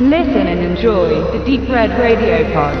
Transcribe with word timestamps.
Listen 0.00 0.46
and 0.46 0.60
enjoy 0.60 1.08
the 1.32 1.44
Deep 1.44 1.68
Red 1.68 1.90
Radio 1.98 2.44
Pod. 2.54 2.72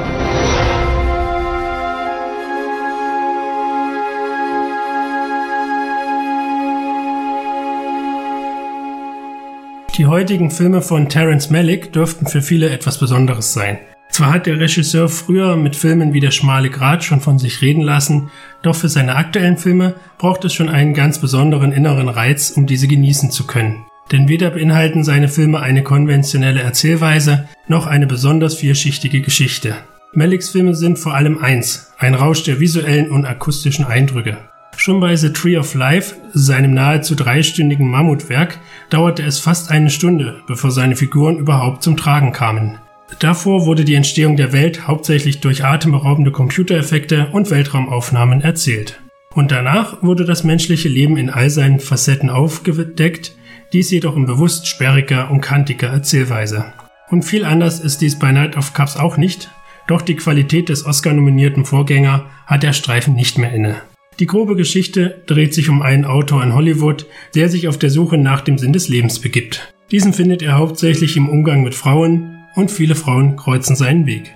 Die 9.96 10.06
heutigen 10.06 10.52
Filme 10.52 10.80
von 10.80 11.08
Terence 11.08 11.50
Malick 11.50 11.92
dürften 11.92 12.28
für 12.28 12.40
viele 12.40 12.70
etwas 12.70 12.98
Besonderes 12.98 13.52
sein. 13.52 13.80
Zwar 14.10 14.34
hat 14.34 14.46
der 14.46 14.60
Regisseur 14.60 15.08
früher 15.08 15.56
mit 15.56 15.74
Filmen 15.74 16.12
wie 16.12 16.20
Der 16.20 16.30
schmale 16.30 16.70
Grat 16.70 17.02
schon 17.02 17.20
von 17.20 17.40
sich 17.40 17.62
reden 17.62 17.82
lassen, 17.82 18.30
doch 18.62 18.76
für 18.76 18.88
seine 18.88 19.16
aktuellen 19.16 19.56
Filme 19.56 19.96
braucht 20.18 20.44
es 20.44 20.54
schon 20.54 20.68
einen 20.68 20.94
ganz 20.94 21.18
besonderen 21.20 21.72
inneren 21.72 22.08
Reiz, 22.08 22.50
um 22.50 22.68
diese 22.68 22.86
genießen 22.86 23.32
zu 23.32 23.44
können. 23.44 23.87
Denn 24.12 24.28
weder 24.28 24.50
beinhalten 24.50 25.04
seine 25.04 25.28
Filme 25.28 25.60
eine 25.60 25.82
konventionelle 25.82 26.60
Erzählweise 26.60 27.48
noch 27.66 27.86
eine 27.86 28.06
besonders 28.06 28.54
vielschichtige 28.54 29.20
Geschichte. 29.20 29.76
Malicks 30.14 30.48
Filme 30.50 30.74
sind 30.74 30.98
vor 30.98 31.14
allem 31.14 31.38
eins, 31.38 31.92
ein 31.98 32.14
Rausch 32.14 32.42
der 32.42 32.60
visuellen 32.60 33.10
und 33.10 33.26
akustischen 33.26 33.84
Eindrücke. 33.84 34.38
Schon 34.76 35.00
bei 35.00 35.16
The 35.16 35.32
Tree 35.32 35.58
of 35.58 35.74
Life, 35.74 36.14
seinem 36.32 36.72
nahezu 36.72 37.14
dreistündigen 37.14 37.88
Mammutwerk, 37.88 38.58
dauerte 38.90 39.22
es 39.24 39.38
fast 39.38 39.70
eine 39.70 39.90
Stunde, 39.90 40.40
bevor 40.46 40.70
seine 40.70 40.96
Figuren 40.96 41.36
überhaupt 41.36 41.82
zum 41.82 41.96
Tragen 41.96 42.32
kamen. 42.32 42.78
Davor 43.18 43.66
wurde 43.66 43.84
die 43.84 43.94
Entstehung 43.96 44.36
der 44.36 44.52
Welt 44.52 44.86
hauptsächlich 44.86 45.40
durch 45.40 45.64
atemberaubende 45.64 46.30
Computereffekte 46.30 47.28
und 47.32 47.50
Weltraumaufnahmen 47.50 48.40
erzählt. 48.40 49.00
Und 49.34 49.50
danach 49.50 50.02
wurde 50.02 50.24
das 50.24 50.44
menschliche 50.44 50.88
Leben 50.88 51.16
in 51.16 51.28
all 51.28 51.50
seinen 51.50 51.80
Facetten 51.80 52.30
aufgedeckt, 52.30 53.34
dies 53.72 53.90
jedoch 53.90 54.16
in 54.16 54.26
bewusst 54.26 54.66
sperriger 54.66 55.30
und 55.30 55.40
kantiger 55.40 55.88
Erzählweise. 55.88 56.72
Und 57.10 57.24
viel 57.24 57.44
anders 57.44 57.80
ist 57.80 58.00
dies 58.00 58.18
bei 58.18 58.32
Night 58.32 58.56
of 58.56 58.72
Cups 58.74 58.96
auch 58.96 59.16
nicht, 59.16 59.50
doch 59.86 60.02
die 60.02 60.16
Qualität 60.16 60.68
des 60.68 60.84
Oscar-nominierten 60.84 61.64
Vorgänger 61.64 62.26
hat 62.46 62.62
der 62.62 62.72
Streifen 62.72 63.14
nicht 63.14 63.38
mehr 63.38 63.52
inne. 63.52 63.76
Die 64.20 64.26
grobe 64.26 64.56
Geschichte 64.56 65.22
dreht 65.26 65.54
sich 65.54 65.68
um 65.68 65.80
einen 65.80 66.04
Autor 66.04 66.42
in 66.42 66.54
Hollywood, 66.54 67.06
der 67.34 67.48
sich 67.48 67.68
auf 67.68 67.78
der 67.78 67.90
Suche 67.90 68.18
nach 68.18 68.40
dem 68.40 68.58
Sinn 68.58 68.72
des 68.72 68.88
Lebens 68.88 69.20
begibt. 69.20 69.72
Diesen 69.90 70.12
findet 70.12 70.42
er 70.42 70.58
hauptsächlich 70.58 71.16
im 71.16 71.28
Umgang 71.28 71.62
mit 71.62 71.74
Frauen, 71.74 72.34
und 72.54 72.70
viele 72.70 72.96
Frauen 72.96 73.36
kreuzen 73.36 73.76
seinen 73.76 74.06
Weg. 74.06 74.34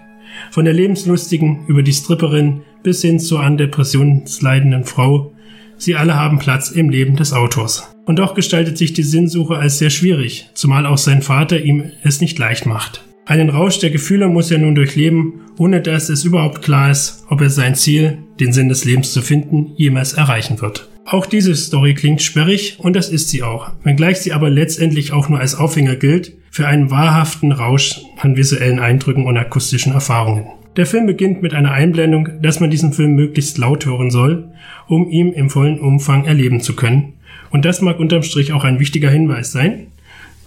Von 0.50 0.64
der 0.64 0.74
lebenslustigen 0.74 1.66
über 1.66 1.82
die 1.82 1.92
Stripperin 1.92 2.62
bis 2.82 3.02
hin 3.02 3.18
zur 3.18 3.42
an 3.42 3.56
Depressionen 3.56 4.24
leidenden 4.40 4.84
Frau, 4.84 5.34
sie 5.82 5.96
alle 5.96 6.14
haben 6.14 6.38
Platz 6.38 6.70
im 6.70 6.90
Leben 6.90 7.16
des 7.16 7.32
Autors. 7.32 7.88
Und 8.04 8.18
doch 8.18 8.34
gestaltet 8.34 8.78
sich 8.78 8.92
die 8.92 9.02
Sinnsuche 9.02 9.56
als 9.56 9.78
sehr 9.78 9.90
schwierig, 9.90 10.48
zumal 10.54 10.86
auch 10.86 10.98
sein 10.98 11.22
Vater 11.22 11.60
ihm 11.60 11.90
es 12.02 12.20
nicht 12.20 12.38
leicht 12.38 12.66
macht. 12.66 13.04
Einen 13.24 13.50
Rausch 13.50 13.78
der 13.78 13.90
Gefühle 13.90 14.28
muss 14.28 14.50
er 14.50 14.58
nun 14.58 14.74
durchleben, 14.74 15.42
ohne 15.56 15.80
dass 15.80 16.08
es 16.08 16.24
überhaupt 16.24 16.62
klar 16.62 16.90
ist, 16.90 17.24
ob 17.28 17.40
er 17.40 17.50
sein 17.50 17.76
Ziel, 17.76 18.18
den 18.40 18.52
Sinn 18.52 18.68
des 18.68 18.84
Lebens 18.84 19.12
zu 19.12 19.22
finden, 19.22 19.72
jemals 19.76 20.14
erreichen 20.14 20.60
wird. 20.60 20.88
Auch 21.04 21.26
diese 21.26 21.54
Story 21.54 21.94
klingt 21.94 22.22
sperrig 22.22 22.76
und 22.78 22.94
das 22.94 23.08
ist 23.08 23.28
sie 23.28 23.42
auch, 23.42 23.70
wenngleich 23.84 24.18
sie 24.18 24.32
aber 24.32 24.50
letztendlich 24.50 25.12
auch 25.12 25.28
nur 25.28 25.38
als 25.38 25.54
Aufhänger 25.54 25.96
gilt 25.96 26.32
für 26.50 26.66
einen 26.66 26.90
wahrhaften 26.90 27.52
Rausch 27.52 28.00
an 28.18 28.36
visuellen 28.36 28.78
Eindrücken 28.78 29.26
und 29.26 29.36
akustischen 29.36 29.92
Erfahrungen. 29.92 30.46
Der 30.76 30.86
Film 30.86 31.04
beginnt 31.04 31.42
mit 31.42 31.52
einer 31.52 31.72
Einblendung, 31.72 32.30
dass 32.40 32.60
man 32.60 32.70
diesen 32.70 32.94
Film 32.94 33.14
möglichst 33.14 33.58
laut 33.58 33.84
hören 33.84 34.10
soll, 34.10 34.48
um 34.88 35.10
ihn 35.10 35.32
im 35.32 35.50
vollen 35.50 35.78
Umfang 35.78 36.24
erleben 36.24 36.60
zu 36.60 36.74
können. 36.74 37.12
Und 37.50 37.66
das 37.66 37.82
mag 37.82 38.00
unterm 38.00 38.22
Strich 38.22 38.54
auch 38.54 38.64
ein 38.64 38.80
wichtiger 38.80 39.10
Hinweis 39.10 39.52
sein, 39.52 39.88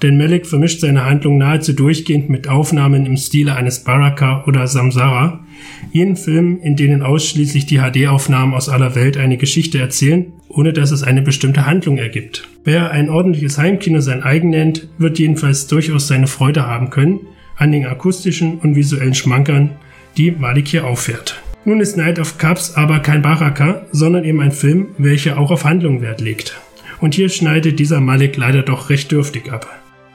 denn 0.02 0.18
Malik 0.18 0.48
vermischt 0.48 0.82
seine 0.82 1.06
Handlung 1.06 1.38
nahezu 1.38 1.74
durchgehend 1.74 2.28
mit 2.28 2.50
Aufnahmen 2.50 3.06
im 3.06 3.18
Stile 3.18 3.56
eines 3.56 3.84
Baraka 3.84 4.44
oder 4.46 4.66
Samsara, 4.66 5.46
jenen 5.92 6.16
Filmen, 6.16 6.60
in 6.60 6.76
denen 6.76 7.04
ausschließlich 7.04 7.68
die 7.68 7.78
HD-Aufnahmen 7.78 8.56
aus 8.56 8.68
aller 8.68 8.96
Welt 8.96 9.18
eine 9.18 9.38
Geschichte 9.38 9.80
erzählen, 9.80 10.34
ohne 10.50 10.74
dass 10.74 10.92
es 10.92 11.04
eine 11.04 11.22
bestimmte 11.22 11.68
Handlung 11.68 11.98
ergibt. 11.98 12.50
Wer 12.64 12.92
ein 12.92 13.10
ordentliches 13.10 13.60
Heimkino 13.60 14.02
sein 14.02 14.24
eigen 14.24 14.50
nennt, 14.50 14.90
wird 14.98 15.20
jedenfalls 15.20 15.68
durchaus 15.68 16.08
seine 16.08 16.28
Freude 16.28 16.66
haben 16.66 16.90
können 16.90 17.20
an 17.58 17.72
den 17.72 17.86
akustischen 17.86 18.60
und 18.60 18.76
visuellen 18.76 19.14
Schmankern, 19.14 19.72
die 20.18 20.32
Malik 20.32 20.68
hier 20.68 20.86
auffährt. 20.86 21.42
Nun 21.66 21.80
ist 21.80 21.98
Night 21.98 22.20
of 22.20 22.38
Cups 22.38 22.76
aber 22.76 23.00
kein 23.00 23.22
Baraka, 23.22 23.86
sondern 23.92 24.24
eben 24.24 24.40
ein 24.40 24.52
Film, 24.52 24.90
welcher 24.98 25.40
auch 25.40 25.52
auf 25.52 25.66
Handlung 25.66 26.02
Wert 26.02 26.22
legt. 26.22 26.60
Und 27.02 27.16
hier 27.16 27.30
schneidet 27.30 27.80
dieser 27.80 28.02
Malik 28.02 28.38
leider 28.38 28.62
doch 28.62 28.90
recht 28.90 29.12
dürftig 29.12 29.52
ab. 29.52 29.68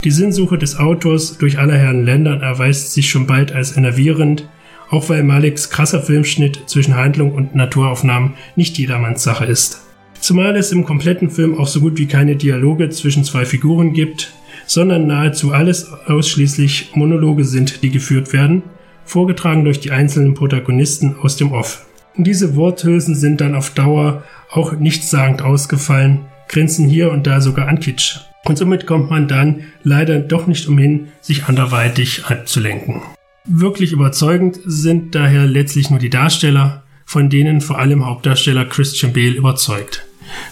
Die 0.04 0.10
Sinnsuche 0.10 0.56
des 0.56 0.78
Autors 0.78 1.36
durch 1.36 1.58
aller 1.58 1.76
Herren 1.76 2.04
Ländern 2.04 2.40
erweist 2.40 2.94
sich 2.94 3.10
schon 3.10 3.26
bald 3.26 3.52
als 3.52 3.76
enervierend, 3.76 4.48
auch 4.88 5.08
weil 5.08 5.22
Maliks 5.22 5.70
krasser 5.70 6.02
Filmschnitt 6.02 6.62
zwischen 6.66 6.96
Handlung 6.96 7.32
und 7.32 7.54
Naturaufnahmen 7.54 8.34
nicht 8.56 8.78
jedermanns 8.78 9.22
Sache 9.22 9.44
ist. 9.44 9.82
Zumal 10.20 10.56
es 10.56 10.72
im 10.72 10.84
kompletten 10.84 11.30
Film 11.30 11.58
auch 11.58 11.66
so 11.66 11.80
gut 11.80 11.98
wie 11.98 12.06
keine 12.06 12.36
Dialoge 12.36 12.90
zwischen 12.90 13.24
zwei 13.24 13.44
Figuren 13.44 13.92
gibt, 13.92 14.32
sondern 14.66 15.06
nahezu 15.06 15.52
alles 15.52 15.92
ausschließlich 16.06 16.92
Monologe 16.94 17.44
sind, 17.44 17.82
die 17.82 17.90
geführt 17.90 18.32
werden, 18.32 18.62
vorgetragen 19.10 19.64
durch 19.64 19.80
die 19.80 19.90
einzelnen 19.90 20.34
Protagonisten 20.34 21.16
aus 21.20 21.36
dem 21.36 21.52
Off. 21.52 21.84
Diese 22.16 22.54
Worthülsen 22.54 23.14
sind 23.14 23.40
dann 23.40 23.54
auf 23.54 23.70
Dauer 23.70 24.22
auch 24.50 24.72
nichtssagend 24.72 25.42
ausgefallen, 25.42 26.26
grenzen 26.48 26.88
hier 26.88 27.10
und 27.10 27.26
da 27.26 27.40
sogar 27.40 27.68
an 27.68 27.80
Kitsch. 27.80 28.20
Und 28.44 28.56
somit 28.56 28.86
kommt 28.86 29.10
man 29.10 29.28
dann 29.28 29.64
leider 29.82 30.20
doch 30.20 30.46
nicht 30.46 30.66
umhin, 30.66 31.08
sich 31.20 31.44
anderweitig 31.44 32.26
abzulenken. 32.26 33.02
Wirklich 33.44 33.92
überzeugend 33.92 34.60
sind 34.64 35.14
daher 35.14 35.46
letztlich 35.46 35.90
nur 35.90 35.98
die 35.98 36.10
Darsteller, 36.10 36.84
von 37.04 37.28
denen 37.30 37.60
vor 37.60 37.78
allem 37.78 38.06
Hauptdarsteller 38.06 38.64
Christian 38.64 39.12
Bale 39.12 39.32
überzeugt. 39.32 40.06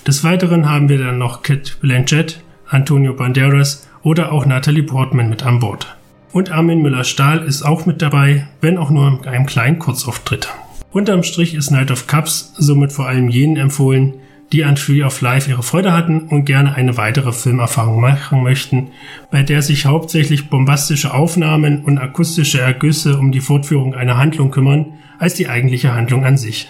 Des 0.07 0.25
Weiteren 0.25 0.69
haben 0.69 0.89
wir 0.89 0.99
dann 0.99 1.19
noch 1.19 1.43
Kit 1.43 1.79
Blanchett, 1.81 2.43
Antonio 2.67 3.15
Banderas 3.15 3.89
oder 4.03 4.33
auch 4.33 4.47
Natalie 4.47 4.83
Portman 4.83 5.29
mit 5.29 5.45
an 5.45 5.61
Bord. 5.61 5.98
Und 6.33 6.51
Armin 6.51 6.83
Müller-Stahl 6.83 7.45
ist 7.45 7.63
auch 7.63 7.87
mit 7.87 8.03
dabei, 8.03 8.47
wenn 8.61 8.79
auch 8.79 8.91
nur 8.91 9.21
in 9.23 9.29
einem 9.29 9.47
kleinen 9.47 9.79
Kurzauftritt. 9.79 10.49
Unterm 10.91 11.23
Strich 11.23 11.55
ist 11.55 11.71
Night 11.71 11.91
of 11.91 12.07
Cups 12.07 12.53
somit 12.57 12.93
vor 12.93 13.07
allem 13.07 13.29
jenen 13.29 13.57
empfohlen, 13.57 14.15
die 14.53 14.65
an 14.65 14.77
Tree 14.77 15.03
of 15.03 15.21
Life 15.21 15.51
ihre 15.51 15.63
Freude 15.63 15.93
hatten 15.93 16.21
und 16.21 16.45
gerne 16.45 16.75
eine 16.75 16.97
weitere 16.97 17.33
Filmerfahrung 17.33 18.01
machen 18.01 18.43
möchten, 18.43 18.89
bei 19.31 19.43
der 19.43 19.63
sich 19.63 19.87
hauptsächlich 19.87 20.49
bombastische 20.49 21.13
Aufnahmen 21.13 21.85
und 21.85 21.99
akustische 21.99 22.61
Ergüsse 22.61 23.19
um 23.19 23.33
die 23.33 23.41
Fortführung 23.41 23.95
einer 23.95 24.17
Handlung 24.17 24.51
kümmern, 24.51 24.95
als 25.19 25.35
die 25.35 25.49
eigentliche 25.49 25.95
Handlung 25.95 26.25
an 26.25 26.39
sich. 26.39 26.69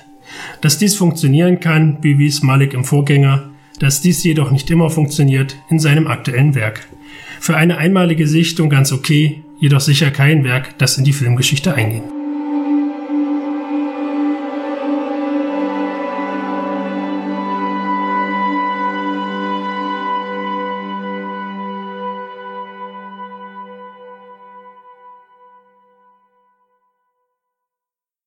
Dass 0.61 0.79
dies 0.79 0.97
funktionieren 0.97 1.61
kann, 1.61 2.01
bewies 2.01 2.43
Malik 2.43 2.75
im 2.75 2.85
Vorgänger, 2.85 3.51
dass 3.79 4.01
dies 4.01 4.25
jedoch 4.25 4.51
nicht 4.51 4.71
immer 4.71 4.91
funktioniert 4.91 5.57
in 5.71 5.79
seinem 5.79 6.09
aktuellen 6.09 6.55
Werk. 6.55 6.89
Für 7.41 7.57
eine 7.57 7.79
einmalige 7.79 8.27
Sichtung 8.27 8.69
ganz 8.69 8.93
okay, 8.93 9.45
jedoch 9.59 9.81
sicher 9.81 10.11
kein 10.11 10.45
Werk, 10.45 10.79
das 10.79 10.99
in 10.99 11.05
die 11.05 11.13
Filmgeschichte 11.13 11.75
eingeht. 11.75 12.18